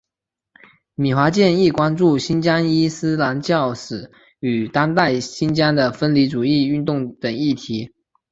[0.95, 7.93] 米华健亦关注新疆伊斯兰教史与当代新疆的分离主义运动等议题。